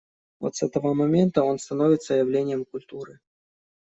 Вот 0.39 0.55
с 0.55 0.63
этого 0.63 0.95
момента 0.95 1.43
он 1.43 1.59
становится 1.59 2.15
явлением 2.15 2.65
культуры. 2.65 3.19